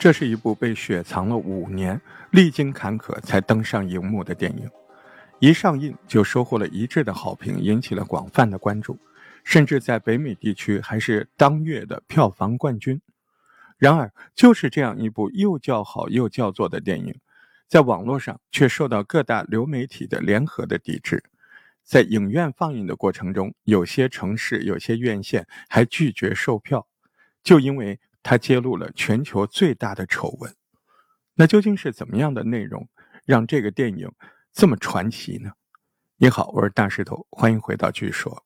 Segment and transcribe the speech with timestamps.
[0.00, 4.66] 这是一部被雪藏了五年、历经坎坷才登上荧幕的电影，
[5.40, 8.98] 一上映就收获了一致的好评，引起了广泛的关注，
[9.44, 12.98] 甚至在北美地区还是当月的票房冠军。
[13.76, 17.14] 然而，就是这样一部又叫好又叫座的电影，
[17.68, 21.22] 在网络上却受到各大流媒体的联合的抵制。
[21.84, 26.88] 在影院放映的过程中，有些城市、有些院线还拒绝售票，
[27.42, 28.00] 就因为。
[28.30, 30.54] 他揭露了全球最大的丑闻，
[31.34, 32.88] 那究竟是怎么样的内容
[33.26, 34.08] 让这个电影
[34.52, 35.54] 这么传奇呢？
[36.18, 38.44] 你好，我是大石头，欢迎回到据说。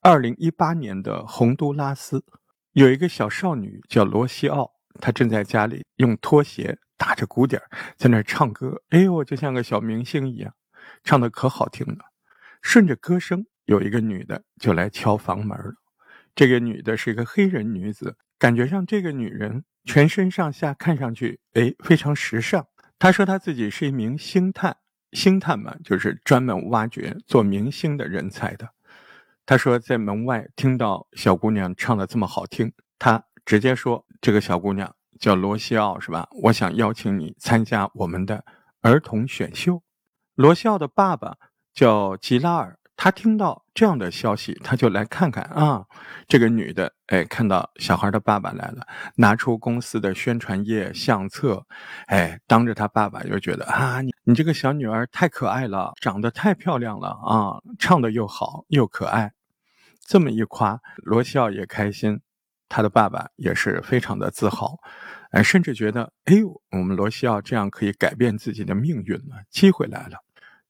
[0.00, 2.24] 二零一八年的洪都拉斯
[2.70, 4.70] 有一个小少女叫罗西奥，
[5.00, 7.60] 她正在家里用拖鞋打着鼓点
[7.96, 10.54] 在那唱歌，哎呦，就像个小明星一样，
[11.02, 12.12] 唱的可好听了。
[12.62, 15.74] 顺着歌声，有一个女的就来敲房门了。
[16.36, 18.16] 这个女的是一个黑人女子。
[18.38, 22.66] 感觉上，这个女人全身上下看上去，哎，非常时尚。
[22.98, 24.76] 她说她自己是一名星探，
[25.12, 28.70] 星探嘛，就是专门挖掘做明星的人才的。
[29.44, 36.28] 她说在门外听到小姑娘唱的这么好听，她直接说：“这个小姑娘叫罗西奥，是吧？
[36.42, 38.44] 我想邀请你参加我们的
[38.82, 39.82] 儿童选秀。”
[40.36, 41.36] 罗西奥的爸爸
[41.72, 42.78] 叫吉拉尔。
[42.98, 45.86] 他听到这样的消息，他就来看看啊。
[46.26, 51.64] 这个女的，哎，看到小孩的爸爸来了，拿出公司的宣传页相册，
[52.08, 59.32] 哎，当着他爸爸就觉得啊，你你这个小女儿太可爱了，长得太漂亮了啊，唱的又好又可爱。
[60.04, 62.20] 这么一夸，罗西奥也开心，
[62.68, 64.76] 他的爸爸也是非常的自豪，
[65.30, 70.18] 哎，甚至觉得，哎呦，我们罗西奥这样可以改变自己的命运了，机会来了。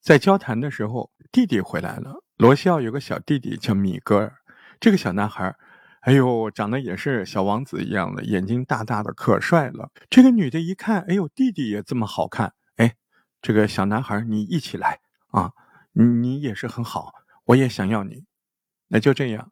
[0.01, 2.23] 在交谈的时候，弟弟回来了。
[2.37, 4.33] 罗西奥有个小弟弟叫米格尔，
[4.79, 5.55] 这个小男孩，
[6.01, 9.91] 哎呦，长得也是小王子一样的，眼睛大大的，可帅了。
[10.09, 12.95] 这个女的一看，哎呦，弟弟也这么好看，哎，
[13.43, 15.01] 这个小男孩，你一起来
[15.33, 15.53] 啊，
[15.93, 17.13] 你也是很好，
[17.47, 18.25] 我也想要你。
[18.87, 19.51] 那就这样，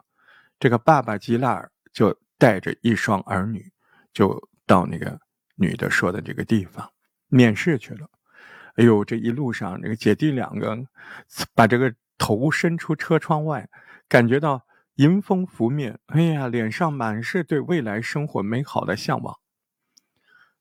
[0.58, 3.72] 这个爸爸吉拉尔就带着一双儿女，
[4.12, 5.18] 就到那个
[5.56, 6.90] 女的说的这个地方
[7.28, 8.08] 面试去了。
[8.76, 10.78] 哎呦，这一路上，这个姐弟两个
[11.54, 13.68] 把这个头伸出车窗外，
[14.06, 14.66] 感觉到
[14.96, 15.98] 迎风拂面。
[16.08, 19.38] 哎呀，脸上满是对未来生活美好的向往。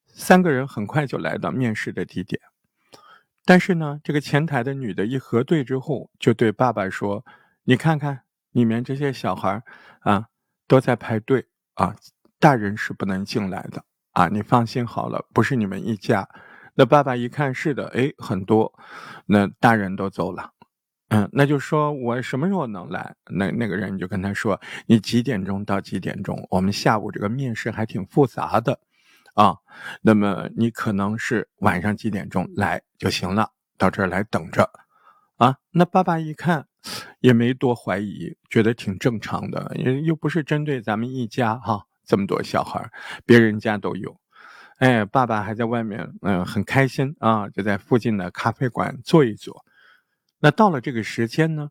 [0.05, 2.41] 三个人很快就来到面试的地点，
[3.43, 7.25] 但是呢，这个前台的女的一核对之后，就对爸爸说
[7.65, 8.21] ：“你看看
[8.51, 9.61] 里面这些小孩
[9.99, 10.27] 啊，
[10.67, 11.93] 都在排队啊，
[12.39, 13.83] 大人是不能进来的
[14.13, 16.29] 啊，你放心好了，不是你们一家。”
[16.75, 18.73] 那爸爸一看是的，哎，很多，
[19.25, 20.51] 那大人都走了，
[21.07, 23.15] 嗯，那就说我什么时候能来？
[23.31, 26.45] 那那个人就跟他说，你几点钟到几点钟？
[26.49, 28.77] 我们下午这个面试还挺复杂的，
[29.35, 29.55] 啊，
[30.01, 34.69] 那么你可能是晚上几点钟来就行了，到这儿来等着，
[35.37, 36.67] 啊，那爸爸一看
[37.21, 42.91] 也没多怀疑，觉得挺正常的，也又不是针对咱们一家哈，这么多小孩，
[43.25, 44.17] 别人家都有。
[44.77, 49.65] 哎，爸爸还在外面，嗯，很开心啊，就在附近的咖啡馆坐一坐。
[50.39, 51.69] 那到了这个时间呢，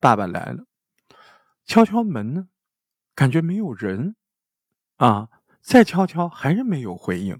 [0.00, 0.64] 爸爸来了，
[1.66, 2.48] 敲敲门呢，
[3.14, 4.16] 感觉没有人，
[4.96, 5.28] 啊，
[5.60, 7.38] 再敲敲还是没有回应，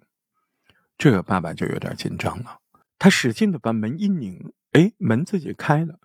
[0.99, 2.61] 这个爸爸就有点紧张了。
[2.99, 5.99] 他使劲的把门一拧，哎，门自己开了，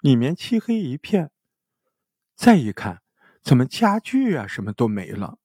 [0.00, 1.30] 里面漆黑一片。
[2.34, 3.00] 再一看，
[3.42, 5.38] 怎么家具啊什么都没了？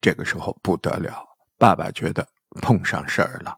[0.00, 2.28] 这个时候不得了，爸爸觉得。
[2.62, 3.56] 碰上事儿了，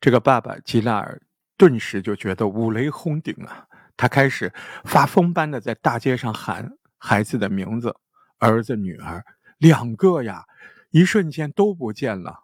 [0.00, 1.20] 这个爸爸吉拉尔
[1.56, 3.66] 顿时就觉得五雷轰顶啊！
[3.96, 4.52] 他开始
[4.84, 6.68] 发疯般的在大街上喊
[6.98, 7.94] 孩子的名字，
[8.38, 9.24] 儿子、女儿
[9.58, 10.44] 两个呀，
[10.90, 12.42] 一瞬间都不见了。